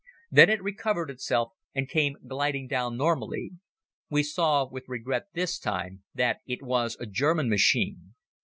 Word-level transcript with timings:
Then 0.31 0.49
it 0.49 0.63
recovered 0.63 1.11
itself 1.11 1.51
and 1.75 1.87
came 1.87 2.15
gliding 2.27 2.65
down 2.67 2.97
normally. 2.97 3.51
We 4.09 4.23
saw, 4.23 4.67
with 4.67 4.85
regret 4.89 5.27
this 5.35 5.59
time, 5.59 6.01
that 6.15 6.39
it 6.47 6.63
was 6.63 6.97
a 6.99 7.05
German 7.05 7.49
machine. 7.49 8.15